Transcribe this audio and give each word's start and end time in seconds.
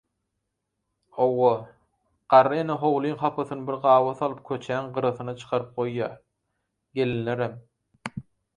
Hawa, 1.17 1.49
garry 2.33 2.61
ene 2.61 2.77
howlyň 2.85 3.13
hapasyny 3.25 3.61
bir 3.69 3.77
gaba 3.85 4.15
salyp 4.23 4.41
köçäň 4.49 4.89
gyrasyna 4.97 5.39
çykaryp 5.43 5.79
goýýar, 5.81 6.19
gelinlerem. 7.01 7.59